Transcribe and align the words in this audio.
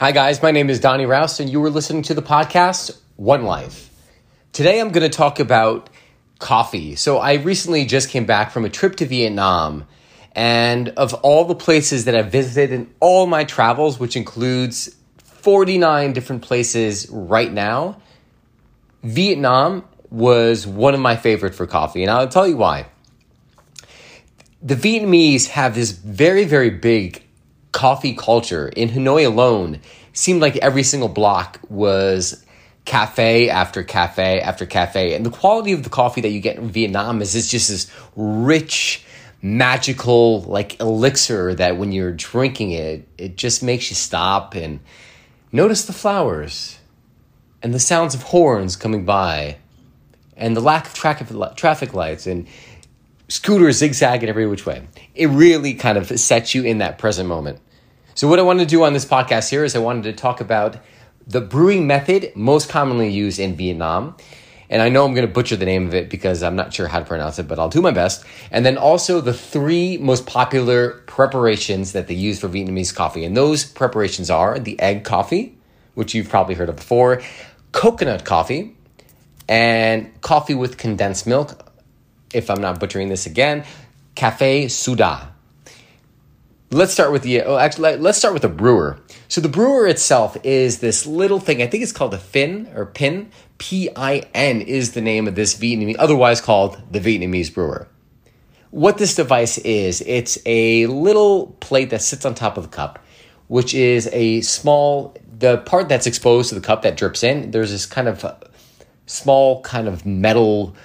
Hi, 0.00 0.12
guys. 0.12 0.40
My 0.40 0.52
name 0.52 0.70
is 0.70 0.78
Donny 0.78 1.06
Raus, 1.06 1.40
and 1.40 1.50
you 1.50 1.58
were 1.58 1.70
listening 1.70 2.02
to 2.02 2.14
the 2.14 2.22
podcast 2.22 2.96
One 3.16 3.42
Life. 3.42 3.90
Today, 4.52 4.80
I'm 4.80 4.90
going 4.90 5.02
to 5.02 5.08
talk 5.08 5.40
about 5.40 5.90
coffee. 6.38 6.94
So, 6.94 7.18
I 7.18 7.32
recently 7.32 7.84
just 7.84 8.08
came 8.08 8.24
back 8.24 8.52
from 8.52 8.64
a 8.64 8.68
trip 8.68 8.94
to 8.98 9.06
Vietnam, 9.06 9.88
and 10.36 10.90
of 10.90 11.14
all 11.14 11.46
the 11.46 11.56
places 11.56 12.04
that 12.04 12.14
I've 12.14 12.30
visited 12.30 12.72
in 12.72 12.94
all 13.00 13.26
my 13.26 13.42
travels, 13.42 13.98
which 13.98 14.14
includes 14.14 14.94
49 15.24 16.12
different 16.12 16.42
places 16.42 17.08
right 17.10 17.52
now, 17.52 18.00
Vietnam 19.02 19.84
was 20.10 20.64
one 20.64 20.94
of 20.94 21.00
my 21.00 21.16
favorite 21.16 21.56
for 21.56 21.66
coffee, 21.66 22.04
and 22.04 22.10
I'll 22.12 22.28
tell 22.28 22.46
you 22.46 22.56
why. 22.56 22.86
The 24.62 24.76
Vietnamese 24.76 25.48
have 25.48 25.74
this 25.74 25.90
very, 25.90 26.44
very 26.44 26.70
big 26.70 27.24
coffee 27.78 28.12
culture. 28.12 28.68
In 28.68 28.88
Hanoi 28.88 29.24
alone, 29.24 29.78
seemed 30.12 30.40
like 30.40 30.56
every 30.56 30.82
single 30.82 31.08
block 31.08 31.60
was 31.68 32.44
cafe 32.84 33.48
after 33.48 33.84
cafe 33.84 34.40
after 34.40 34.66
cafe. 34.66 35.14
And 35.14 35.24
the 35.24 35.30
quality 35.30 35.70
of 35.70 35.84
the 35.84 35.88
coffee 35.88 36.20
that 36.22 36.30
you 36.30 36.40
get 36.40 36.56
in 36.56 36.70
Vietnam 36.70 37.22
is 37.22 37.36
it's 37.36 37.48
just 37.48 37.68
this 37.68 37.88
rich, 38.16 39.04
magical 39.42 40.40
like 40.42 40.80
elixir 40.80 41.54
that 41.54 41.76
when 41.76 41.92
you're 41.92 42.10
drinking 42.10 42.72
it, 42.72 43.06
it 43.16 43.36
just 43.36 43.62
makes 43.62 43.90
you 43.90 43.94
stop 43.94 44.56
and 44.56 44.80
notice 45.52 45.84
the 45.84 45.92
flowers 45.92 46.80
and 47.62 47.72
the 47.72 47.78
sounds 47.78 48.12
of 48.12 48.22
horns 48.22 48.74
coming 48.74 49.04
by 49.04 49.56
and 50.36 50.56
the 50.56 50.60
lack 50.60 50.88
of 50.88 50.94
traffic 50.94 51.94
lights 51.94 52.26
and 52.26 52.48
scooters 53.28 53.76
zigzagging 53.76 54.28
every 54.28 54.48
which 54.48 54.66
way. 54.66 54.82
It 55.14 55.28
really 55.28 55.74
kind 55.74 55.96
of 55.96 56.08
sets 56.18 56.56
you 56.56 56.64
in 56.64 56.78
that 56.78 56.98
present 56.98 57.28
moment. 57.28 57.60
So, 58.18 58.26
what 58.26 58.40
I 58.40 58.42
wanted 58.42 58.64
to 58.64 58.68
do 58.68 58.82
on 58.82 58.94
this 58.94 59.04
podcast 59.04 59.48
here 59.48 59.62
is 59.62 59.76
I 59.76 59.78
wanted 59.78 60.02
to 60.02 60.12
talk 60.12 60.40
about 60.40 60.78
the 61.28 61.40
brewing 61.40 61.86
method 61.86 62.32
most 62.34 62.68
commonly 62.68 63.08
used 63.10 63.38
in 63.38 63.54
Vietnam. 63.54 64.16
And 64.68 64.82
I 64.82 64.88
know 64.88 65.06
I'm 65.06 65.14
going 65.14 65.24
to 65.24 65.32
butcher 65.32 65.54
the 65.54 65.64
name 65.64 65.86
of 65.86 65.94
it 65.94 66.10
because 66.10 66.42
I'm 66.42 66.56
not 66.56 66.74
sure 66.74 66.88
how 66.88 66.98
to 66.98 67.04
pronounce 67.04 67.38
it, 67.38 67.46
but 67.46 67.60
I'll 67.60 67.68
do 67.68 67.80
my 67.80 67.92
best. 67.92 68.24
And 68.50 68.66
then 68.66 68.76
also 68.76 69.20
the 69.20 69.32
three 69.32 69.98
most 69.98 70.26
popular 70.26 70.94
preparations 71.06 71.92
that 71.92 72.08
they 72.08 72.14
use 72.14 72.40
for 72.40 72.48
Vietnamese 72.48 72.92
coffee. 72.92 73.24
And 73.24 73.36
those 73.36 73.64
preparations 73.64 74.30
are 74.30 74.58
the 74.58 74.80
egg 74.80 75.04
coffee, 75.04 75.56
which 75.94 76.12
you've 76.12 76.28
probably 76.28 76.56
heard 76.56 76.68
of 76.68 76.74
before, 76.74 77.22
coconut 77.70 78.24
coffee, 78.24 78.74
and 79.48 80.20
coffee 80.22 80.56
with 80.56 80.76
condensed 80.76 81.24
milk, 81.24 81.72
if 82.34 82.50
I'm 82.50 82.60
not 82.60 82.80
butchering 82.80 83.10
this 83.10 83.26
again, 83.26 83.64
cafe 84.16 84.66
soda. 84.66 85.37
Let's 86.70 86.92
start 86.92 87.12
with 87.12 87.22
the 87.22 87.40
oh, 87.42 87.56
actually 87.56 87.96
let's 87.96 88.18
start 88.18 88.34
with 88.34 88.42
the 88.42 88.48
brewer. 88.50 89.00
So 89.28 89.40
the 89.40 89.48
brewer 89.48 89.86
itself 89.86 90.36
is 90.44 90.80
this 90.80 91.06
little 91.06 91.40
thing. 91.40 91.62
I 91.62 91.66
think 91.66 91.82
it's 91.82 91.92
called 91.92 92.12
a 92.12 92.18
fin 92.18 92.70
or 92.74 92.84
pin. 92.84 93.30
P 93.56 93.88
I 93.96 94.24
N 94.34 94.60
is 94.60 94.92
the 94.92 95.00
name 95.00 95.26
of 95.26 95.34
this 95.34 95.56
Vietnamese, 95.58 95.96
otherwise 95.98 96.42
called 96.42 96.78
the 96.90 97.00
Vietnamese 97.00 97.52
brewer. 97.52 97.88
What 98.70 98.98
this 98.98 99.14
device 99.14 99.56
is, 99.56 100.02
it's 100.02 100.38
a 100.44 100.86
little 100.88 101.56
plate 101.60 101.88
that 101.88 102.02
sits 102.02 102.26
on 102.26 102.34
top 102.34 102.58
of 102.58 102.64
the 102.64 102.68
cup, 102.68 102.98
which 103.46 103.72
is 103.72 104.06
a 104.12 104.42
small 104.42 105.16
the 105.38 105.58
part 105.58 105.88
that's 105.88 106.06
exposed 106.06 106.50
to 106.50 106.54
the 106.54 106.60
cup 106.60 106.82
that 106.82 106.98
drips 106.98 107.22
in. 107.22 107.50
There's 107.50 107.70
this 107.70 107.86
kind 107.86 108.08
of 108.08 108.26
small 109.06 109.62
kind 109.62 109.88
of 109.88 110.04
metal 110.04 110.76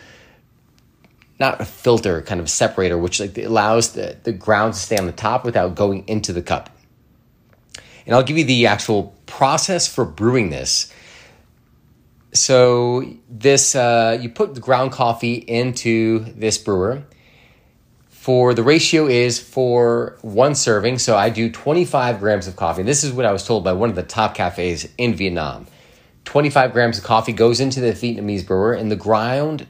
not 1.44 1.59
a 1.59 1.66
filter 1.66 2.22
kind 2.22 2.39
of 2.39 2.49
separator 2.49 2.97
which 2.97 3.19
like 3.19 3.38
allows 3.38 3.94
the, 3.94 4.17
the 4.23 4.31
ground 4.31 4.73
to 4.73 4.80
stay 4.80 4.97
on 4.97 5.05
the 5.05 5.11
top 5.11 5.44
without 5.44 5.75
going 5.75 6.08
into 6.08 6.31
the 6.31 6.41
cup. 6.41 6.69
And 8.05 8.16
i'll 8.16 8.23
give 8.23 8.38
you 8.38 8.45
the 8.45 8.67
actual 8.67 9.13
process 9.25 9.88
for 9.94 10.05
brewing 10.05 10.49
this. 10.49 10.91
So 12.33 13.05
this 13.30 13.75
uh, 13.75 14.17
you 14.21 14.30
put 14.30 14.55
the 14.55 14.61
ground 14.61 14.91
coffee 14.91 15.36
into 15.36 16.19
this 16.19 16.58
brewer. 16.58 17.04
For 18.10 18.54
the 18.54 18.64
ratio 18.64 19.08
is 19.08 19.37
for 19.37 20.17
one 20.21 20.55
serving 20.55 20.99
so 20.99 21.17
i 21.17 21.30
do 21.30 21.52
25 21.52 22.20
grams 22.20 22.48
of 22.48 22.55
coffee. 22.55 22.83
This 22.83 23.04
is 23.04 23.11
what 23.11 23.25
i 23.25 23.33
was 23.33 23.45
told 23.45 23.65
by 23.65 23.73
one 23.73 23.89
of 23.89 23.98
the 23.98 24.04
top 24.04 24.33
cafes 24.33 24.87
in 24.98 25.14
vietnam. 25.14 25.67
25 26.25 26.71
grams 26.71 26.98
of 26.98 27.04
coffee 27.04 27.33
goes 27.33 27.60
into 27.60 27.81
the 27.81 27.92
Vietnamese 27.92 28.45
brewer, 28.45 28.73
and 28.73 28.89
the 28.89 28.95
ground, 28.95 29.67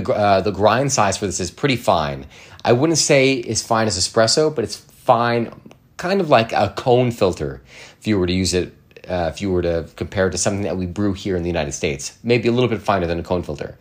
the 0.00 0.12
uh, 0.12 0.40
the 0.40 0.50
grind 0.50 0.92
size 0.92 1.16
for 1.16 1.26
this 1.26 1.40
is 1.40 1.50
pretty 1.50 1.76
fine. 1.76 2.26
I 2.64 2.72
wouldn't 2.72 2.98
say 2.98 3.42
as 3.42 3.62
fine 3.62 3.86
as 3.86 3.98
espresso, 3.98 4.54
but 4.54 4.64
it's 4.64 4.76
fine, 4.76 5.52
kind 5.96 6.20
of 6.20 6.28
like 6.28 6.52
a 6.52 6.72
cone 6.76 7.10
filter. 7.10 7.62
If 7.98 8.06
you 8.06 8.18
were 8.18 8.26
to 8.26 8.32
use 8.32 8.54
it, 8.54 8.74
uh, 9.08 9.30
if 9.32 9.40
you 9.40 9.50
were 9.50 9.62
to 9.62 9.88
compare 9.96 10.28
it 10.28 10.32
to 10.32 10.38
something 10.38 10.62
that 10.62 10.76
we 10.76 10.86
brew 10.86 11.12
here 11.12 11.36
in 11.36 11.42
the 11.42 11.48
United 11.48 11.72
States, 11.72 12.18
maybe 12.22 12.48
a 12.48 12.52
little 12.52 12.68
bit 12.68 12.82
finer 12.82 13.06
than 13.06 13.18
a 13.18 13.22
cone 13.22 13.42
filter. 13.42 13.78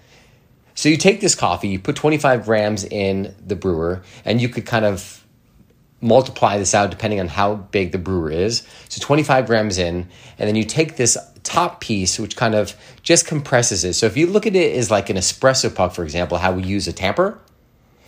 So 0.75 0.89
you 0.89 0.97
take 0.97 1.21
this 1.21 1.35
coffee, 1.35 1.69
you 1.69 1.79
put 1.79 1.95
25 1.95 2.43
grams 2.43 2.83
in 2.83 3.33
the 3.45 3.55
brewer, 3.55 4.03
and 4.25 4.41
you 4.41 4.49
could 4.49 4.65
kind 4.65 4.85
of 4.85 5.25
multiply 6.01 6.57
this 6.57 6.75
out 6.75 6.91
depending 6.91 7.19
on 7.19 7.29
how 7.29 7.55
big 7.55 7.91
the 7.91 7.97
brewer 7.97 8.29
is. 8.29 8.67
So 8.89 9.01
25 9.01 9.47
grams 9.47 9.77
in, 9.77 10.07
and 10.37 10.47
then 10.47 10.55
you 10.55 10.63
take 10.63 10.97
this 10.97 11.17
top 11.45 11.79
piece, 11.79 12.19
which 12.19 12.35
kind 12.35 12.55
of 12.55 12.75
just 13.03 13.25
compresses 13.25 13.85
it. 13.85 13.93
So 13.93 14.05
if 14.07 14.17
you 14.17 14.27
look 14.27 14.45
at 14.45 14.55
it 14.55 14.75
as 14.75 14.91
like 14.91 15.09
an 15.09 15.15
espresso 15.15 15.73
puck, 15.73 15.93
for 15.93 16.03
example, 16.03 16.37
how 16.37 16.51
we 16.51 16.63
use 16.63 16.87
a 16.87 16.93
tamper, 16.93 17.39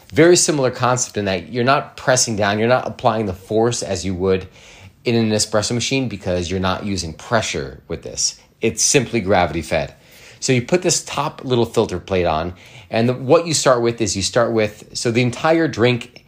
very 0.10 0.36
similar 0.36 0.72
concept 0.72 1.16
in 1.18 1.26
that 1.26 1.54
you're 1.54 1.64
not 1.64 1.96
pressing 1.96 2.36
down, 2.36 2.60
you're 2.60 2.68
not 2.68 2.88
applying 2.88 3.26
the 3.26 3.34
force 3.34 3.84
as 3.84 4.06
you 4.06 4.14
would 4.16 4.48
in 5.06 5.16
an 5.16 5.30
espresso 5.30 5.74
machine 5.74 6.10
because 6.10 6.52
you're 6.52 6.60
not 6.60 6.86
using 6.86 7.14
pressure 7.14 7.82
with 7.88 8.04
this. 8.04 8.42
It's 8.60 8.84
simply 8.84 9.22
gravity 9.22 9.62
fed. 9.62 9.96
So 10.40 10.52
you 10.54 10.62
put 10.62 10.82
this 10.82 11.04
top 11.04 11.44
little 11.44 11.66
filter 11.66 12.00
plate 12.00 12.26
on, 12.26 12.54
and 12.90 13.10
the, 13.10 13.14
what 13.14 13.48
you 13.48 13.54
start 13.54 13.82
with 13.82 14.02
is 14.02 14.16
you 14.16 14.22
start 14.22 14.54
with 14.54 14.96
so 14.98 15.12
the 15.12 15.22
entire 15.22 15.68
drink 15.68 16.26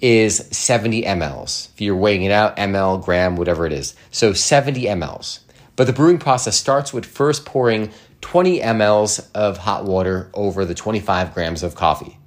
is 0.00 0.46
70 0.50 1.02
mLs. 1.02 1.72
If 1.72 1.80
you're 1.80 1.96
weighing 1.96 2.22
it 2.22 2.30
out, 2.30 2.56
ml, 2.56 3.04
gram, 3.04 3.36
whatever 3.36 3.66
it 3.66 3.72
is. 3.72 3.94
So 4.10 4.32
70 4.32 4.84
mLs. 4.84 5.40
But 5.78 5.86
the 5.86 5.92
brewing 5.92 6.18
process 6.18 6.56
starts 6.56 6.92
with 6.92 7.06
first 7.06 7.44
pouring 7.46 7.92
20 8.20 8.58
mLs 8.58 9.24
of 9.32 9.58
hot 9.58 9.84
water 9.84 10.28
over 10.34 10.64
the 10.64 10.74
25 10.74 11.32
grams 11.32 11.62
of 11.62 11.76
coffee. 11.76 12.18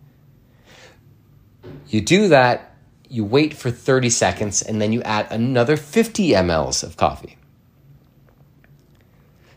You 1.90 2.00
do 2.00 2.30
that, 2.30 2.74
you 3.10 3.26
wait 3.26 3.54
for 3.54 3.70
30 3.70 4.10
seconds, 4.10 4.62
and 4.62 4.82
then 4.82 4.94
you 4.94 5.02
add 5.02 5.28
another 5.30 5.76
50 5.76 6.30
mLs 6.30 6.82
of 6.82 6.96
coffee. 6.96 7.38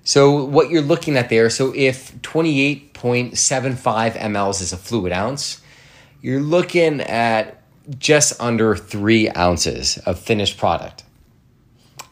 So, 0.03 0.43
what 0.43 0.71
you're 0.71 0.83
looking 0.83 1.17
at 1.17 1.29
there, 1.29 1.49
so 1.49 1.73
if 1.73 2.21
28.75 2.23 4.17
mLs 4.17 4.61
is 4.61 4.73
a 4.73 4.77
fluid 4.77 5.13
ounce, 5.13 5.63
you're 6.21 6.41
looking 6.41 7.01
at 7.01 7.63
just 7.97 8.41
under 8.41 8.75
three 8.75 9.31
ounces 9.31 9.99
of 9.99 10.19
finished 10.19 10.59
product. 10.59 11.05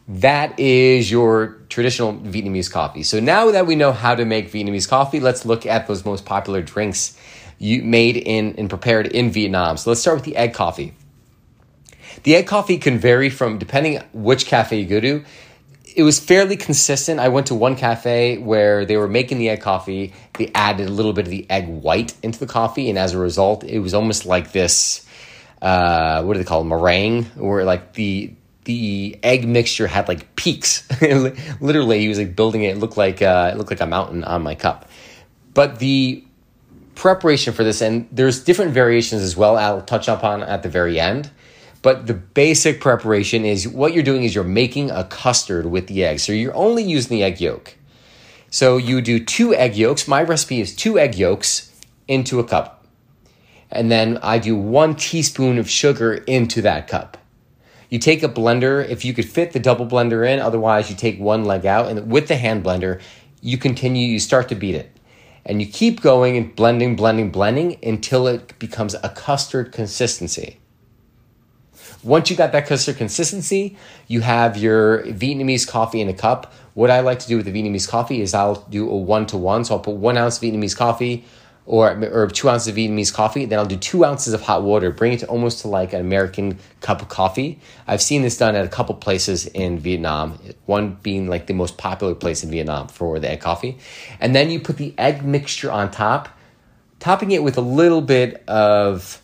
That 0.07 0.59
is 0.59 1.09
your 1.09 1.62
traditional 1.73 2.13
Vietnamese 2.13 2.71
coffee. 2.71 3.01
So 3.01 3.19
now 3.19 3.49
that 3.51 3.65
we 3.65 3.75
know 3.75 3.91
how 3.91 4.13
to 4.13 4.25
make 4.25 4.51
Vietnamese 4.51 4.87
coffee, 4.87 5.19
let's 5.19 5.43
look 5.43 5.65
at 5.65 5.87
those 5.87 6.05
most 6.05 6.23
popular 6.23 6.61
drinks 6.61 7.17
you 7.57 7.81
made 7.81 8.15
in 8.15 8.55
and 8.59 8.69
prepared 8.69 9.07
in 9.07 9.31
Vietnam. 9.31 9.77
So 9.77 9.89
let's 9.89 10.01
start 10.01 10.17
with 10.17 10.25
the 10.25 10.35
egg 10.37 10.53
coffee. 10.53 10.93
The 12.21 12.35
egg 12.35 12.45
coffee 12.45 12.77
can 12.77 12.99
vary 12.99 13.31
from 13.31 13.57
depending 13.57 14.03
which 14.13 14.45
cafe 14.45 14.79
you 14.79 14.85
go 14.85 14.99
to. 14.99 15.23
It 15.95 16.03
was 16.03 16.19
fairly 16.19 16.57
consistent. 16.57 17.19
I 17.19 17.29
went 17.29 17.47
to 17.47 17.55
one 17.55 17.75
cafe 17.75 18.37
where 18.37 18.85
they 18.85 18.97
were 18.97 19.07
making 19.07 19.39
the 19.39 19.49
egg 19.49 19.61
coffee. 19.61 20.13
They 20.37 20.51
added 20.53 20.87
a 20.87 20.91
little 20.91 21.13
bit 21.13 21.25
of 21.25 21.31
the 21.31 21.49
egg 21.49 21.67
white 21.67 22.13
into 22.21 22.39
the 22.39 22.47
coffee, 22.47 22.89
and 22.89 22.99
as 22.99 23.13
a 23.13 23.19
result, 23.19 23.63
it 23.63 23.79
was 23.79 23.93
almost 23.93 24.25
like 24.25 24.51
this 24.51 25.05
uh, 25.61 26.21
what 26.23 26.33
do 26.33 26.39
they 26.39 26.45
call 26.45 26.61
it, 26.61 26.65
meringue, 26.65 27.23
where 27.35 27.63
like 27.63 27.93
the 27.93 28.33
the 28.65 29.17
egg 29.23 29.47
mixture 29.47 29.87
had 29.87 30.07
like 30.07 30.35
peaks. 30.35 30.87
Literally, 31.61 31.99
he 31.99 32.07
was 32.07 32.17
like 32.17 32.35
building 32.35 32.63
it. 32.63 32.77
It 32.77 32.79
looked 32.79 32.97
like 32.97 33.21
uh, 33.21 33.51
it 33.53 33.57
looked 33.57 33.69
like 33.69 33.81
a 33.81 33.85
mountain 33.85 34.23
on 34.23 34.41
my 34.43 34.55
cup. 34.55 34.89
But 35.53 35.79
the 35.79 36.23
preparation 36.95 37.53
for 37.53 37.63
this, 37.63 37.81
and 37.81 38.07
there's 38.11 38.43
different 38.43 38.71
variations 38.71 39.21
as 39.21 39.35
well. 39.35 39.57
I'll 39.57 39.81
touch 39.81 40.07
upon 40.07 40.43
at 40.43 40.63
the 40.63 40.69
very 40.69 40.99
end. 40.99 41.31
But 41.81 42.07
the 42.07 42.13
basic 42.13 42.79
preparation 42.79 43.43
is 43.43 43.67
what 43.67 43.93
you're 43.93 44.03
doing 44.03 44.23
is 44.23 44.33
you're 44.33 44.45
making 44.45 44.89
a 44.89 45.03
custard 45.03 45.65
with 45.65 45.87
the 45.87 46.05
egg. 46.05 46.19
So 46.19 46.31
you're 46.31 46.55
only 46.55 46.83
using 46.83 47.17
the 47.17 47.23
egg 47.23 47.41
yolk. 47.41 47.75
So 48.49 48.77
you 48.77 49.01
do 49.01 49.23
two 49.23 49.53
egg 49.53 49.75
yolks. 49.75 50.07
My 50.07 50.23
recipe 50.23 50.61
is 50.61 50.73
two 50.73 50.97
egg 50.97 51.15
yolks 51.15 51.71
into 52.07 52.39
a 52.39 52.43
cup 52.45 52.83
and 53.73 53.91
then 53.91 54.19
I 54.21 54.37
do 54.37 54.55
one 54.55 54.95
teaspoon 54.95 55.57
of 55.57 55.69
sugar 55.69 56.13
into 56.13 56.61
that 56.61 56.87
cup. 56.87 57.17
You 57.93 57.99
take 57.99 58.23
a 58.23 58.27
blender, 58.27 58.83
if 58.89 59.05
you 59.05 59.13
could 59.13 59.29
fit 59.29 59.51
the 59.51 59.59
double 59.59 59.85
blender 59.85 60.27
in, 60.27 60.39
otherwise, 60.39 60.89
you 60.89 60.95
take 60.95 61.19
one 61.19 61.45
leg 61.45 61.67
out, 61.67 61.89
and 61.89 62.09
with 62.09 62.27
the 62.27 62.37
hand 62.37 62.65
blender, 62.65 62.99
you 63.39 63.59
continue, 63.59 64.07
you 64.07 64.19
start 64.19 64.49
to 64.49 64.55
beat 64.55 64.73
it. 64.73 64.97
And 65.45 65.61
you 65.61 65.67
keep 65.67 66.01
going 66.01 66.35
and 66.35 66.55
blending, 66.55 66.95
blending, 66.95 67.29
blending 67.29 67.77
until 67.83 68.25
it 68.25 68.57
becomes 68.57 68.95
a 68.95 69.09
custard 69.09 69.71
consistency. 69.71 70.57
Once 72.01 72.31
you 72.31 72.35
got 72.35 72.51
that 72.53 72.65
custard 72.65 72.97
consistency, 72.97 73.77
you 74.07 74.21
have 74.21 74.57
your 74.57 75.03
Vietnamese 75.03 75.67
coffee 75.67 76.01
in 76.01 76.09
a 76.09 76.15
cup. 76.15 76.51
What 76.73 76.89
I 76.89 77.01
like 77.01 77.19
to 77.19 77.27
do 77.27 77.37
with 77.37 77.45
the 77.45 77.53
Vietnamese 77.53 77.87
coffee 77.87 78.21
is 78.21 78.33
I'll 78.33 78.65
do 78.71 78.89
a 78.89 78.97
one 78.97 79.27
to 79.27 79.37
one. 79.37 79.65
So 79.65 79.75
I'll 79.75 79.79
put 79.79 79.97
one 79.97 80.17
ounce 80.17 80.39
Vietnamese 80.39 80.75
coffee 80.75 81.25
or, 81.65 81.91
or 82.11 82.27
two 82.27 82.49
ounces 82.49 82.67
of 82.67 82.75
Vietnamese 82.75 83.13
coffee. 83.13 83.45
Then 83.45 83.59
I'll 83.59 83.65
do 83.65 83.77
two 83.77 84.03
ounces 84.03 84.33
of 84.33 84.41
hot 84.41 84.63
water, 84.63 84.91
bring 84.91 85.13
it 85.13 85.19
to 85.19 85.27
almost 85.27 85.61
to 85.61 85.67
like 85.67 85.93
an 85.93 86.01
American 86.01 86.59
cup 86.81 87.01
of 87.01 87.09
coffee. 87.09 87.59
I've 87.87 88.01
seen 88.01 88.21
this 88.21 88.37
done 88.37 88.55
at 88.55 88.65
a 88.65 88.69
couple 88.69 88.95
places 88.95 89.47
in 89.47 89.79
Vietnam, 89.79 90.39
one 90.65 90.97
being 91.01 91.27
like 91.27 91.47
the 91.47 91.53
most 91.53 91.77
popular 91.77 92.15
place 92.15 92.43
in 92.43 92.49
Vietnam 92.49 92.87
for 92.87 93.19
the 93.19 93.29
egg 93.29 93.41
coffee. 93.41 93.77
And 94.19 94.35
then 94.35 94.49
you 94.49 94.59
put 94.59 94.77
the 94.77 94.93
egg 94.97 95.23
mixture 95.23 95.71
on 95.71 95.89
top, 95.91 96.29
topping 96.99 97.31
it 97.31 97.43
with 97.43 97.57
a 97.57 97.61
little 97.61 98.01
bit 98.01 98.43
of 98.47 99.21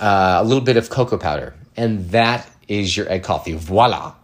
uh, 0.00 0.38
a 0.40 0.44
little 0.44 0.64
bit 0.64 0.76
of 0.76 0.90
cocoa 0.90 1.18
powder, 1.18 1.54
and 1.76 2.10
that 2.10 2.50
is 2.66 2.96
your 2.96 3.10
egg 3.10 3.22
coffee. 3.22 3.52
Voila. 3.52 4.14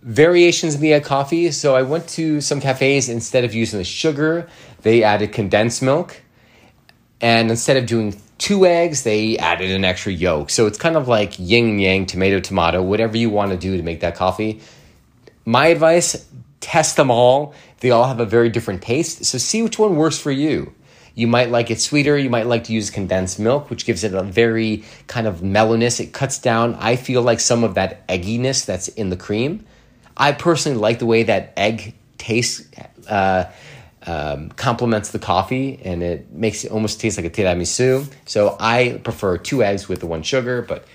Variations 0.00 0.74
in 0.74 0.80
the 0.80 0.92
egg 0.92 1.04
coffee. 1.04 1.52
So 1.52 1.76
I 1.76 1.82
went 1.82 2.08
to 2.08 2.40
some 2.40 2.60
cafes 2.60 3.08
instead 3.08 3.44
of 3.44 3.54
using 3.54 3.78
the 3.78 3.84
sugar, 3.84 4.48
they 4.82 5.04
added 5.04 5.32
condensed 5.32 5.80
milk, 5.80 6.20
and 7.22 7.50
instead 7.50 7.76
of 7.76 7.86
doing 7.86 8.20
two 8.36 8.66
eggs, 8.66 9.04
they 9.04 9.38
added 9.38 9.70
an 9.70 9.84
extra 9.84 10.12
yolk. 10.12 10.50
So 10.50 10.66
it's 10.66 10.76
kind 10.76 10.96
of 10.96 11.06
like 11.06 11.38
yin 11.38 11.78
yang, 11.78 12.06
tomato, 12.06 12.40
tomato, 12.40 12.82
whatever 12.82 13.16
you 13.16 13.30
want 13.30 13.52
to 13.52 13.56
do 13.56 13.76
to 13.76 13.82
make 13.82 14.00
that 14.00 14.16
coffee. 14.16 14.60
My 15.44 15.68
advice 15.68 16.28
test 16.60 16.96
them 16.96 17.10
all. 17.10 17.54
They 17.80 17.92
all 17.92 18.04
have 18.04 18.20
a 18.20 18.26
very 18.26 18.48
different 18.48 18.82
taste. 18.82 19.24
So 19.24 19.38
see 19.38 19.62
which 19.62 19.78
one 19.78 19.96
works 19.96 20.18
for 20.18 20.32
you. 20.32 20.74
You 21.14 21.26
might 21.26 21.50
like 21.50 21.70
it 21.70 21.80
sweeter. 21.80 22.18
You 22.18 22.30
might 22.30 22.46
like 22.46 22.64
to 22.64 22.72
use 22.72 22.90
condensed 22.90 23.38
milk, 23.38 23.70
which 23.70 23.84
gives 23.84 24.02
it 24.02 24.14
a 24.14 24.22
very 24.22 24.84
kind 25.06 25.26
of 25.26 25.42
mellowness. 25.42 26.00
It 26.00 26.12
cuts 26.12 26.38
down, 26.38 26.74
I 26.76 26.96
feel 26.96 27.22
like, 27.22 27.38
some 27.38 27.64
of 27.64 27.74
that 27.74 28.06
egginess 28.08 28.64
that's 28.64 28.88
in 28.88 29.10
the 29.10 29.16
cream. 29.16 29.64
I 30.16 30.32
personally 30.32 30.78
like 30.78 30.98
the 30.98 31.06
way 31.06 31.22
that 31.24 31.52
egg 31.56 31.94
tastes, 32.18 32.66
uh, 33.08 33.44
um, 34.06 34.50
complements 34.50 35.10
the 35.10 35.18
coffee, 35.18 35.80
and 35.84 36.02
it 36.02 36.32
makes 36.32 36.64
it 36.64 36.70
almost 36.70 37.00
taste 37.00 37.16
like 37.16 37.26
a 37.26 37.30
tiramisu. 37.30 38.12
So 38.24 38.56
I 38.58 39.00
prefer 39.04 39.38
two 39.38 39.62
eggs 39.62 39.88
with 39.88 40.00
the 40.00 40.06
one 40.06 40.22
sugar, 40.22 40.62
but 40.62 40.86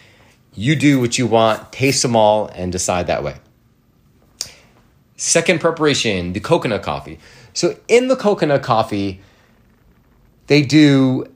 you 0.54 0.76
do 0.76 1.00
what 1.00 1.18
you 1.18 1.28
want, 1.28 1.72
taste 1.72 2.02
them 2.02 2.16
all, 2.16 2.48
and 2.48 2.72
decide 2.72 3.08
that 3.08 3.24
way. 3.24 3.36
Second 5.16 5.62
preparation, 5.62 6.34
the 6.34 6.40
coconut 6.40 6.84
coffee. 6.84 7.20
So 7.54 7.78
in 7.88 8.08
the 8.08 8.16
coconut 8.16 8.64
coffee, 8.64 9.22
they 10.48 10.62
do 10.62 11.32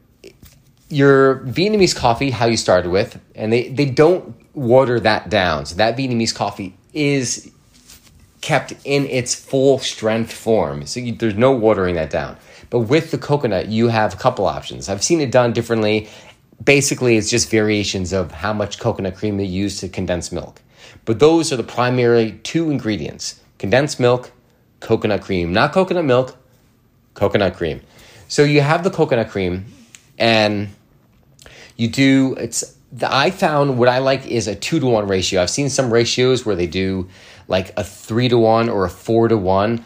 your 0.89 1.39
Vietnamese 1.39 1.95
coffee, 1.95 2.31
how 2.31 2.45
you 2.45 2.57
started 2.57 2.91
with, 2.91 3.19
and 3.33 3.51
they, 3.51 3.69
they 3.69 3.85
don't 3.85 4.35
water 4.55 4.99
that 4.99 5.29
down. 5.29 5.65
So 5.65 5.75
that 5.75 5.97
Vietnamese 5.97 6.35
coffee 6.35 6.75
is 6.93 7.51
kept 8.41 8.73
in 8.83 9.05
its 9.05 9.33
full 9.35 9.79
strength 9.79 10.33
form. 10.33 10.85
So 10.85 10.99
you, 10.99 11.13
there's 11.13 11.35
no 11.35 11.51
watering 11.51 11.95
that 11.95 12.09
down. 12.09 12.37
But 12.69 12.79
with 12.81 13.11
the 13.11 13.17
coconut, 13.17 13.67
you 13.67 13.87
have 13.89 14.13
a 14.13 14.17
couple 14.17 14.45
options. 14.45 14.89
I've 14.89 15.03
seen 15.03 15.21
it 15.21 15.31
done 15.31 15.53
differently. 15.53 16.09
Basically, 16.63 17.17
it's 17.17 17.29
just 17.29 17.49
variations 17.49 18.13
of 18.13 18.31
how 18.31 18.53
much 18.53 18.79
coconut 18.79 19.15
cream 19.15 19.37
they 19.37 19.45
use 19.45 19.79
to 19.81 19.89
condense 19.89 20.31
milk. 20.31 20.61
But 21.05 21.19
those 21.19 21.51
are 21.51 21.57
the 21.57 21.63
primary 21.63 22.39
two 22.43 22.69
ingredients 22.69 23.39
condensed 23.57 23.99
milk, 23.99 24.31
coconut 24.79 25.21
cream. 25.21 25.53
Not 25.53 25.71
coconut 25.71 26.05
milk, 26.05 26.35
coconut 27.13 27.55
cream. 27.55 27.81
So 28.27 28.43
you 28.43 28.61
have 28.61 28.83
the 28.83 28.89
coconut 28.89 29.29
cream, 29.29 29.65
and 30.17 30.69
you 31.77 31.87
do 31.87 32.35
it's. 32.39 32.77
The, 32.93 33.13
I 33.13 33.31
found 33.31 33.77
what 33.77 33.87
I 33.87 33.99
like 33.99 34.25
is 34.25 34.47
a 34.47 34.55
two 34.55 34.79
to 34.79 34.85
one 34.85 35.07
ratio. 35.07 35.41
I've 35.41 35.49
seen 35.49 35.69
some 35.69 35.93
ratios 35.93 36.45
where 36.45 36.55
they 36.55 36.67
do 36.67 37.07
like 37.47 37.73
a 37.77 37.83
three 37.83 38.29
to 38.29 38.37
one 38.37 38.69
or 38.69 38.85
a 38.85 38.89
four 38.89 39.27
to 39.27 39.37
one. 39.37 39.83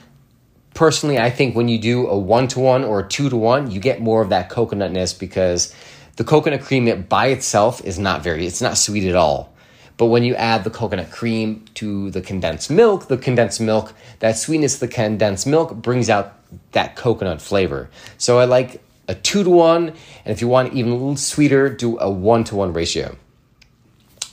Personally, 0.74 1.18
I 1.18 1.30
think 1.30 1.56
when 1.56 1.68
you 1.68 1.80
do 1.80 2.08
a 2.08 2.18
one 2.18 2.48
to 2.50 2.60
one 2.60 2.84
or 2.84 3.00
a 3.00 3.08
two 3.08 3.30
to 3.30 3.38
one, 3.38 3.72
you 3.72 3.80
get 3.80 4.02
more 4.02 4.22
of 4.22 4.30
that 4.30 4.50
coconutness 4.50 5.18
because 5.18 5.74
the 6.18 6.24
coconut 6.24 6.62
cream 6.62 7.02
by 7.04 7.28
itself 7.28 7.84
is 7.84 8.00
not 8.00 8.24
very, 8.24 8.46
it's 8.46 8.62
not 8.62 8.78
sweet 8.78 9.06
at 9.06 9.16
all. 9.16 9.54
But 9.98 10.08
when 10.08 10.24
you 10.24 10.36
add 10.36 10.64
the 10.64 10.70
coconut 10.70 11.12
cream 11.12 11.66
to 11.76 12.12
the 12.12 12.22
condensed 12.22 12.70
milk, 12.70 13.08
the 13.08 13.18
condensed 13.18 13.62
milk, 13.62 13.94
that 14.20 14.38
sweetness 14.38 14.80
the 14.80 14.90
condensed 14.90 15.48
milk 15.48 15.74
brings 15.76 16.10
out 16.10 16.34
that 16.74 16.96
coconut 16.96 17.42
flavor. 17.42 17.90
So 18.18 18.40
I 18.40 18.46
like 18.46 18.82
a 19.08 19.16
two 19.16 19.44
to 19.44 19.50
one, 19.50 19.90
and 19.90 20.34
if 20.34 20.42
you 20.42 20.48
want 20.48 20.74
even 20.74 20.92
a 20.92 20.96
little 20.96 21.16
sweeter, 21.16 21.70
do 21.70 21.98
a 22.00 22.10
one 22.10 22.44
to 22.46 22.56
one 22.56 22.74
ratio. 22.74 23.16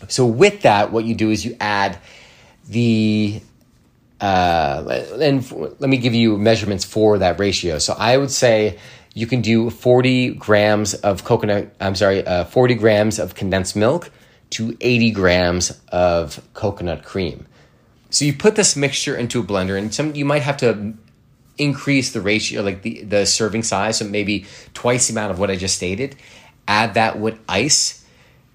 So 0.08 0.26
with 0.26 0.62
that, 0.62 0.90
what 0.90 1.04
you 1.04 1.14
do 1.14 1.30
is 1.30 1.44
you 1.44 1.56
add 1.60 1.98
the 2.68 3.40
uh, 4.20 5.02
and 5.20 5.50
let 5.80 5.90
me 5.90 5.96
give 5.96 6.14
you 6.14 6.38
measurements 6.38 6.84
for 6.84 7.18
that 7.18 7.40
ratio. 7.40 7.78
So 7.78 7.94
I 7.98 8.16
would 8.16 8.30
say 8.30 8.78
you 9.14 9.26
can 9.26 9.40
do 9.40 9.68
40 9.68 10.34
grams 10.34 10.94
of 10.94 11.24
coconut, 11.24 11.74
I'm 11.80 11.96
sorry, 11.96 12.24
uh, 12.24 12.44
40 12.44 12.74
grams 12.76 13.18
of 13.18 13.34
condensed 13.34 13.74
milk 13.74 14.10
to 14.50 14.76
80 14.80 15.10
grams 15.10 15.80
of 15.88 16.40
coconut 16.54 17.04
cream. 17.04 17.46
So 18.10 18.24
you 18.24 18.32
put 18.32 18.54
this 18.54 18.76
mixture 18.76 19.16
into 19.16 19.40
a 19.40 19.42
blender, 19.42 19.76
and 19.76 19.92
some 19.92 20.14
you 20.14 20.24
might 20.24 20.42
have 20.42 20.58
to 20.58 20.94
increase 21.58 22.12
the 22.12 22.20
ratio, 22.20 22.62
like 22.62 22.82
the, 22.82 23.02
the 23.02 23.26
serving 23.26 23.62
size, 23.62 23.98
so 23.98 24.04
maybe 24.04 24.46
twice 24.74 25.08
the 25.08 25.14
amount 25.14 25.32
of 25.32 25.38
what 25.38 25.50
I 25.50 25.56
just 25.56 25.76
stated. 25.76 26.14
Add 26.68 26.94
that 26.94 27.18
with 27.18 27.38
ice 27.48 28.01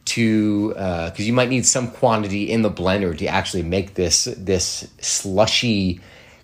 to 0.07 0.69
because 0.69 1.19
uh, 1.19 1.23
you 1.23 1.33
might 1.33 1.49
need 1.49 1.65
some 1.65 1.91
quantity 1.91 2.49
in 2.49 2.61
the 2.61 2.71
blender 2.71 3.17
to 3.17 3.27
actually 3.27 3.63
make 3.63 3.93
this 3.93 4.25
this 4.37 4.89
slushy 4.99 5.99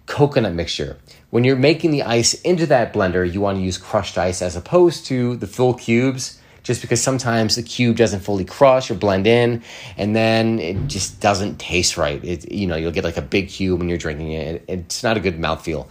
coconut 0.05 0.53
mixture. 0.53 0.97
When 1.29 1.43
you're 1.43 1.55
making 1.55 1.91
the 1.91 2.03
ice 2.03 2.33
into 2.41 2.65
that 2.67 2.93
blender, 2.93 3.31
you 3.31 3.41
want 3.41 3.57
to 3.57 3.63
use 3.63 3.77
crushed 3.77 4.17
ice 4.17 4.41
as 4.41 4.55
opposed 4.55 5.05
to 5.07 5.35
the 5.37 5.47
full 5.47 5.73
cubes 5.73 6.39
just 6.61 6.81
because 6.81 7.01
sometimes 7.01 7.55
the 7.55 7.63
cube 7.63 7.97
doesn't 7.97 8.21
fully 8.21 8.45
crush 8.45 8.89
or 8.89 8.95
blend 8.95 9.27
in 9.27 9.61
and 9.97 10.15
then 10.15 10.59
it 10.59 10.87
just 10.87 11.19
doesn't 11.19 11.59
taste 11.59 11.97
right. 11.97 12.23
It, 12.23 12.51
you 12.51 12.67
know, 12.67 12.75
you'll 12.75 12.91
get 12.91 13.03
like 13.03 13.17
a 13.17 13.21
big 13.21 13.49
cube 13.49 13.79
when 13.79 13.89
you're 13.89 13.97
drinking 13.97 14.31
it. 14.31 14.63
It's 14.67 15.03
not 15.03 15.17
a 15.17 15.19
good 15.19 15.37
mouthfeel. 15.39 15.89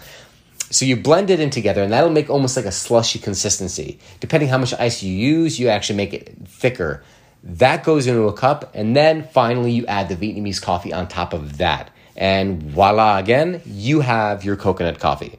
So 0.72 0.86
you 0.86 0.96
blend 0.96 1.28
it 1.28 1.38
in 1.38 1.50
together, 1.50 1.82
and 1.82 1.92
that'll 1.92 2.08
make 2.08 2.30
almost 2.30 2.56
like 2.56 2.64
a 2.64 2.72
slushy 2.72 3.18
consistency. 3.18 3.98
Depending 4.20 4.48
how 4.48 4.56
much 4.56 4.72
ice 4.72 5.02
you 5.02 5.12
use, 5.12 5.60
you 5.60 5.68
actually 5.68 5.96
make 5.96 6.14
it 6.14 6.34
thicker. 6.46 7.02
That 7.44 7.84
goes 7.84 8.06
into 8.06 8.22
a 8.28 8.32
cup, 8.32 8.70
and 8.74 8.94
then 8.94 9.24
finally 9.24 9.72
you 9.72 9.84
add 9.86 10.08
the 10.08 10.16
Vietnamese 10.16 10.62
coffee 10.62 10.92
on 10.92 11.08
top 11.08 11.32
of 11.32 11.58
that. 11.58 11.90
And 12.16 12.62
voila, 12.62 13.18
again, 13.18 13.62
you 13.64 14.00
have 14.00 14.44
your 14.44 14.56
coconut 14.56 14.98
coffee. 15.00 15.38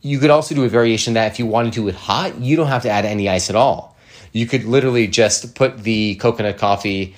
You 0.00 0.18
could 0.18 0.30
also 0.30 0.54
do 0.54 0.64
a 0.64 0.68
variation 0.68 1.14
that 1.14 1.30
if 1.32 1.38
you 1.38 1.44
wanted 1.44 1.74
to 1.74 1.88
it 1.88 1.94
hot, 1.94 2.38
you 2.40 2.56
don't 2.56 2.68
have 2.68 2.82
to 2.82 2.90
add 2.90 3.04
any 3.04 3.28
ice 3.28 3.50
at 3.50 3.56
all. 3.56 3.96
You 4.32 4.46
could 4.46 4.64
literally 4.64 5.06
just 5.06 5.54
put 5.54 5.82
the 5.82 6.14
coconut 6.14 6.56
coffee 6.56 7.14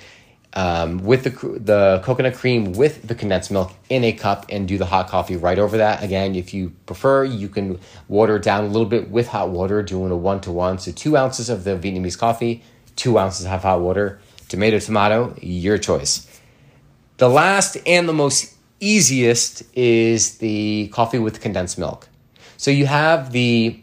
um, 0.55 0.99
with 0.99 1.23
the 1.23 1.29
the 1.59 2.01
coconut 2.03 2.35
cream 2.35 2.73
with 2.73 3.07
the 3.07 3.15
condensed 3.15 3.51
milk 3.51 3.71
in 3.89 4.03
a 4.03 4.11
cup 4.13 4.45
and 4.49 4.67
do 4.67 4.77
the 4.77 4.85
hot 4.85 5.07
coffee 5.07 5.35
right 5.35 5.57
over 5.57 5.77
that. 5.77 6.03
Again, 6.03 6.35
if 6.35 6.53
you 6.53 6.71
prefer, 6.85 7.23
you 7.23 7.49
can 7.49 7.79
water 8.07 8.35
it 8.35 8.43
down 8.43 8.65
a 8.65 8.67
little 8.67 8.85
bit 8.87 9.09
with 9.09 9.27
hot 9.29 9.49
water, 9.49 9.81
doing 9.81 10.11
a 10.11 10.17
one 10.17 10.41
to 10.41 10.51
one. 10.51 10.77
So 10.77 10.91
two 10.91 11.17
ounces 11.17 11.49
of 11.49 11.63
the 11.63 11.77
Vietnamese 11.77 12.17
coffee, 12.17 12.63
two 12.95 13.17
ounces 13.17 13.45
of 13.45 13.61
hot 13.61 13.81
water, 13.81 14.19
tomato, 14.49 14.79
tomato, 14.79 15.35
your 15.41 15.77
choice. 15.77 16.27
The 17.17 17.29
last 17.29 17.77
and 17.85 18.07
the 18.07 18.13
most 18.13 18.53
easiest 18.79 19.63
is 19.75 20.37
the 20.39 20.89
coffee 20.93 21.19
with 21.19 21.41
condensed 21.41 21.77
milk. 21.77 22.09
So 22.57 22.71
you 22.71 22.85
have 22.85 23.31
the 23.31 23.79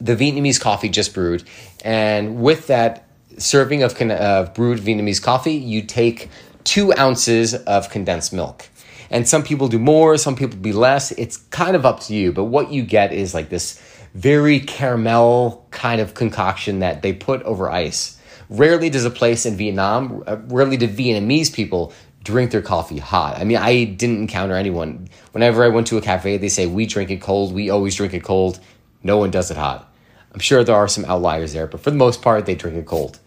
the 0.00 0.14
Vietnamese 0.14 0.60
coffee 0.60 0.88
just 0.88 1.12
brewed, 1.12 1.42
and 1.84 2.40
with 2.40 2.68
that 2.68 3.08
serving 3.38 3.82
of, 3.82 4.00
of 4.00 4.54
brewed 4.54 4.78
Vietnamese 4.78 5.22
coffee, 5.22 5.54
you 5.54 5.82
take 5.82 6.28
two 6.64 6.92
ounces 6.96 7.54
of 7.54 7.90
condensed 7.90 8.32
milk. 8.32 8.68
And 9.10 9.26
some 9.26 9.42
people 9.42 9.68
do 9.68 9.78
more, 9.78 10.18
some 10.18 10.36
people 10.36 10.58
do 10.58 10.72
less. 10.72 11.12
It's 11.12 11.38
kind 11.38 11.74
of 11.74 11.86
up 11.86 12.00
to 12.00 12.14
you. 12.14 12.32
But 12.32 12.44
what 12.44 12.70
you 12.70 12.82
get 12.82 13.12
is 13.12 13.32
like 13.32 13.48
this 13.48 13.80
very 14.14 14.60
caramel 14.60 15.66
kind 15.78 16.00
of 16.00 16.14
concoction 16.14 16.80
that 16.80 17.02
they 17.02 17.12
put 17.12 17.40
over 17.44 17.70
ice. 17.70 18.20
Rarely 18.50 18.90
does 18.90 19.04
a 19.04 19.10
place 19.10 19.46
in 19.46 19.56
Vietnam, 19.56 20.24
uh, 20.26 20.36
rarely 20.48 20.76
do 20.76 20.88
Vietnamese 20.88 21.54
people 21.54 21.92
drink 22.24 22.50
their 22.50 22.62
coffee 22.62 22.98
hot. 22.98 23.38
I 23.38 23.44
mean, 23.44 23.58
I 23.58 23.84
didn't 23.84 24.18
encounter 24.18 24.54
anyone. 24.56 25.08
Whenever 25.32 25.64
I 25.64 25.68
went 25.68 25.86
to 25.86 25.96
a 25.96 26.02
cafe, 26.02 26.36
they 26.36 26.48
say, 26.48 26.66
we 26.66 26.84
drink 26.84 27.10
it 27.10 27.20
cold. 27.20 27.54
We 27.54 27.70
always 27.70 27.94
drink 27.94 28.12
it 28.12 28.24
cold. 28.24 28.58
No 29.02 29.18
one 29.18 29.30
does 29.30 29.50
it 29.50 29.56
hot. 29.56 29.90
I'm 30.32 30.40
sure 30.40 30.64
there 30.64 30.74
are 30.74 30.88
some 30.88 31.04
outliers 31.04 31.52
there, 31.52 31.66
but 31.66 31.80
for 31.80 31.90
the 31.90 31.96
most 31.96 32.20
part, 32.20 32.44
they 32.44 32.54
drink 32.54 32.76
it 32.76 32.86
cold. 32.86 33.18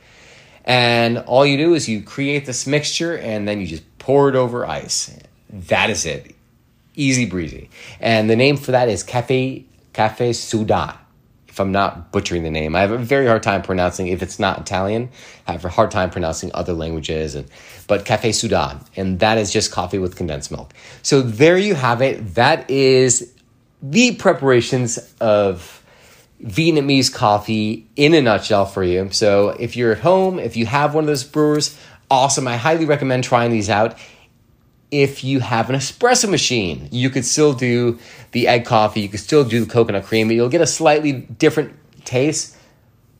And 0.66 1.20
all 1.20 1.46
you 1.46 1.58
do 1.58 1.74
is 1.74 1.90
you 1.90 2.04
create 2.04 2.46
this 2.46 2.68
mixture 2.68 3.18
and 3.18 3.48
then 3.48 3.60
you 3.60 3.66
just 3.66 3.84
pour 3.98 4.30
it 4.30 4.36
over 4.36 4.68
ice. 4.68 5.18
That 5.50 5.90
is 5.90 6.06
it. 6.06 6.36
Easy 6.94 7.26
breezy. 7.26 7.70
And 8.00 8.30
the 8.30 8.36
name 8.36 8.58
for 8.58 8.72
that 8.72 8.90
is 8.90 9.02
Cafe 9.02 9.66
Cafe 9.94 10.34
Suda. 10.34 11.01
If 11.52 11.60
I'm 11.60 11.74
not 11.74 12.14
butchering 12.14 12.44
the 12.44 12.50
name. 12.50 12.76
I 12.78 12.82
have 12.82 12.92
a 12.92 12.98
very 12.98 13.28
hard 13.28 13.44
time 13.44 13.62
pronouncing 13.62 14.08
if 14.08 14.24
it's 14.24 14.40
not 14.40 14.62
Italian. 14.62 15.10
I 15.46 15.52
have 15.52 15.66
a 15.66 15.70
hard 15.70 15.92
time 15.92 16.10
pronouncing 16.10 16.50
other 16.54 16.72
languages, 16.72 17.36
and, 17.36 17.46
but 17.88 18.06
Cafe 18.06 18.32
Sudan, 18.32 18.80
and 18.96 19.20
that 19.20 19.38
is 19.38 19.52
just 19.52 19.70
coffee 19.70 20.00
with 20.00 20.16
condensed 20.16 20.50
milk. 20.50 20.74
So 21.04 21.22
there 21.22 21.58
you 21.58 21.76
have 21.76 22.02
it. 22.02 22.36
That 22.36 22.70
is 22.70 23.34
the 23.84 24.16
preparations 24.16 24.98
of 25.20 25.84
Vietnamese 26.42 27.14
coffee 27.14 27.86
in 27.98 28.14
a 28.14 28.22
nutshell 28.22 28.66
for 28.66 28.84
you. 28.84 29.10
So 29.12 29.50
if 29.50 29.76
you're 29.76 29.92
at 29.92 30.00
home, 30.00 30.40
if 30.40 30.56
you 30.56 30.66
have 30.66 30.96
one 30.96 31.04
of 31.04 31.08
those 31.10 31.26
brewers, 31.26 31.78
awesome. 32.10 32.48
I 32.48 32.56
highly 32.56 32.86
recommend 32.86 33.26
trying 33.26 33.52
these 33.52 33.70
out 33.70 33.98
if 34.92 35.24
you 35.24 35.40
have 35.40 35.70
an 35.70 35.76
espresso 35.76 36.30
machine. 36.30 36.90
You 36.92 37.10
could 37.10 37.26
still 37.26 37.54
do 37.54 37.98
the 38.32 38.48
egg 38.48 38.66
coffee, 38.66 39.02
you 39.02 39.10
could 39.10 39.22
still 39.22 39.44
do 39.44 39.64
the 39.64 39.72
coconut 39.72 40.06
cream. 40.06 40.28
But 40.28 40.36
you'll 40.36 40.50
get 40.50 40.62
a 40.62 40.68
slightly 40.68 41.14
different 41.14 41.74
taste, 42.06 42.56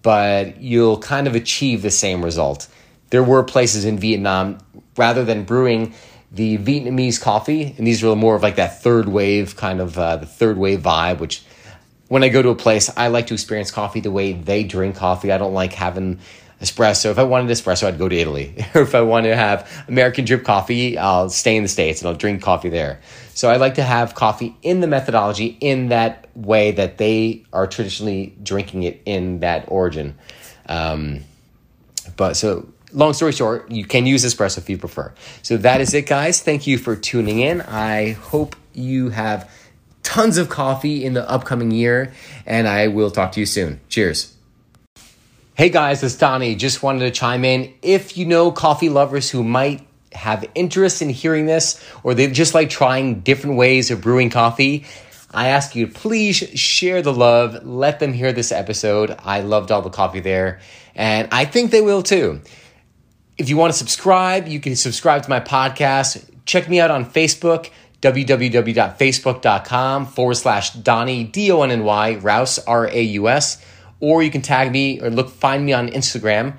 but 0.02 0.62
you'll 0.62 1.00
kind 1.00 1.28
of 1.28 1.36
achieve 1.36 1.82
the 1.82 1.92
same 1.92 2.24
result. 2.24 2.68
There 3.10 3.24
were 3.24 3.44
places 3.44 3.86
in 3.86 3.98
Vietnam, 3.98 4.60
rather 4.98 5.24
than 5.24 5.44
brewing 5.44 5.94
the 6.32 6.58
Vietnamese 6.58 7.20
coffee, 7.22 7.76
and 7.78 7.86
these 7.86 8.04
were 8.04 8.16
more 8.16 8.36
of 8.36 8.44
like 8.44 8.56
that 8.56 8.82
third 8.82 9.10
wave 9.10 9.56
kind 9.56 9.82
of 9.82 9.98
uh, 9.98 10.18
the 10.18 10.26
third 10.26 10.58
wave 10.58 10.80
vibe, 10.80 11.20
which 11.20 11.44
when 12.08 12.24
I 12.24 12.30
go 12.30 12.42
to 12.42 12.50
a 12.50 12.56
place, 12.56 12.90
I 12.96 13.08
like 13.08 13.28
to 13.28 13.34
experience 13.34 13.72
coffee 13.72 14.00
the 14.00 14.12
way 14.12 14.34
they 14.34 14.64
drink 14.64 14.96
coffee. 14.96 15.32
I 15.32 15.38
don't 15.38 15.54
like 15.54 15.74
having 15.74 16.20
espresso. 16.62 17.12
If 17.12 17.18
I 17.18 17.24
wanted 17.24 17.52
espresso, 17.52 17.88
I'd 17.88 17.98
go 17.98 18.08
to 18.08 18.16
Italy. 18.16 18.56
or 18.76 18.82
if 18.82 18.96
I 18.96 19.02
want 19.02 19.26
to 19.26 19.36
have 19.36 19.70
American 19.88 20.26
drip 20.26 20.44
coffee, 20.44 20.98
I'll 20.98 21.30
stay 21.30 21.58
in 21.58 21.64
the 21.64 21.70
States 21.70 22.02
and 22.02 22.10
I'll 22.10 22.16
drink 22.16 22.42
coffee 22.42 22.70
there. 22.70 23.02
So 23.34 23.50
I 23.50 23.58
like 23.58 23.76
to 23.76 23.84
have 23.84 24.14
coffee 24.14 24.56
in 24.62 24.80
the 24.80 24.88
methodology 24.88 25.58
in 25.60 25.90
that 25.90 26.30
way 26.36 26.72
that 26.72 26.98
they 26.98 27.44
are 27.52 27.68
traditionally 27.68 28.36
drinking 28.42 28.84
it 28.84 29.02
in 29.06 29.40
that 29.40 29.66
origin. 29.68 30.18
Um, 30.68 31.22
but 32.16 32.36
so 32.38 32.70
long 32.94 33.14
story 33.14 33.32
short, 33.32 33.72
you 33.72 33.86
can 33.86 34.06
use 34.06 34.24
espresso 34.24 34.60
if 34.60 34.70
you 34.70 34.78
prefer. 34.78 35.14
So 35.42 35.58
that 35.58 35.82
is 35.82 35.94
it, 35.94 36.06
guys. 36.06 36.42
Thank 36.42 36.68
you 36.68 36.78
for 36.78 36.96
tuning 36.96 37.40
in. 37.40 37.62
I 37.62 38.12
hope 38.12 38.56
you 38.74 39.10
have 39.10 39.50
tons 40.04 40.38
of 40.38 40.50
coffee 40.50 41.04
in 41.04 41.14
the 41.14 41.28
upcoming 41.30 41.72
year, 41.72 42.14
and 42.46 42.68
I 42.68 42.88
will 42.88 43.12
talk 43.12 43.32
to 43.34 43.40
you 43.40 43.46
soon. 43.46 43.80
Cheers. 43.90 44.36
Hey 45.62 45.70
guys, 45.70 46.02
it's 46.02 46.16
Donny. 46.16 46.56
Just 46.56 46.82
wanted 46.82 47.02
to 47.02 47.12
chime 47.12 47.46
in. 47.46 47.72
If 47.84 48.18
you 48.18 48.26
know 48.26 48.52
coffee 48.52 48.90
lovers 48.90 49.30
who 49.30 49.44
might 49.44 49.86
have 50.12 50.44
interest 50.56 51.04
in 51.04 51.12
hearing 51.12 51.46
this, 51.46 51.80
or 52.02 52.16
they 52.16 52.32
just 52.32 52.56
like 52.56 52.72
trying 52.72 53.20
different 53.20 53.58
ways 53.58 53.92
of 53.92 54.02
brewing 54.02 54.32
coffee, 54.32 54.88
I 55.30 55.50
ask 55.50 55.76
you 55.76 55.86
to 55.86 55.94
please 55.94 56.38
share 56.38 57.04
the 57.04 57.14
love. 57.14 57.64
Let 57.64 58.00
them 58.00 58.12
hear 58.12 58.34
this 58.34 58.52
episode. 58.52 59.16
I 59.24 59.42
loved 59.42 59.72
all 59.72 59.84
the 59.84 59.92
coffee 59.92 60.20
there, 60.20 60.62
and 60.96 61.28
I 61.32 61.46
think 61.46 61.70
they 61.70 61.82
will 61.82 62.02
too. 62.02 62.42
If 63.38 63.48
you 63.48 63.56
want 63.56 63.72
to 63.72 63.78
subscribe, 63.78 64.48
you 64.48 64.60
can 64.60 64.76
subscribe 64.76 65.22
to 65.22 65.30
my 65.30 65.42
podcast. 65.42 66.28
Check 66.48 66.70
me 66.70 66.80
out 66.80 66.90
on 66.90 67.06
Facebook, 67.06 67.70
www.facebook.com 68.02 70.06
forward 70.08 70.38
slash 70.38 70.72
Donny, 70.72 71.24
D 71.24 71.52
O 71.52 71.62
N 71.62 71.70
N 71.70 71.84
Y, 71.84 72.16
Raus, 72.16 72.58
R 72.66 72.88
A 72.88 73.02
U 73.04 73.30
S 73.30 73.64
or 74.02 74.22
you 74.22 74.30
can 74.30 74.42
tag 74.42 74.72
me 74.72 75.00
or 75.00 75.10
look 75.10 75.30
find 75.30 75.66
me 75.66 75.72
on 75.72 75.88
Instagram, 75.88 76.58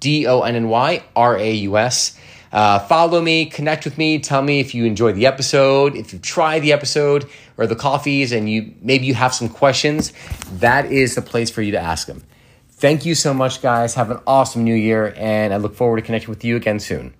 D 0.00 0.26
O 0.26 0.42
N 0.42 0.54
N 0.54 0.68
Y 0.68 1.02
R 1.16 1.38
A 1.38 1.52
U 1.52 1.78
S. 1.78 2.18
Uh, 2.52 2.78
follow 2.80 3.22
me, 3.22 3.46
connect 3.46 3.86
with 3.86 3.96
me, 3.96 4.18
tell 4.18 4.42
me 4.42 4.60
if 4.60 4.74
you 4.74 4.84
enjoyed 4.84 5.14
the 5.14 5.24
episode, 5.24 5.96
if 5.96 6.12
you 6.12 6.18
tried 6.18 6.60
the 6.60 6.74
episode 6.74 7.26
or 7.56 7.66
the 7.66 7.76
coffees, 7.76 8.30
and 8.30 8.50
you 8.50 8.74
maybe 8.82 9.06
you 9.06 9.14
have 9.14 9.32
some 9.32 9.48
questions. 9.48 10.12
That 10.58 10.92
is 10.92 11.14
the 11.14 11.22
place 11.22 11.48
for 11.48 11.62
you 11.62 11.72
to 11.72 11.80
ask 11.80 12.06
them. 12.06 12.22
Thank 12.68 13.06
you 13.06 13.14
so 13.14 13.32
much, 13.32 13.62
guys. 13.62 13.94
Have 13.94 14.10
an 14.10 14.20
awesome 14.26 14.64
new 14.64 14.74
year, 14.74 15.14
and 15.16 15.54
I 15.54 15.56
look 15.56 15.74
forward 15.74 15.96
to 15.96 16.02
connecting 16.02 16.30
with 16.30 16.44
you 16.44 16.56
again 16.56 16.78
soon. 16.78 17.14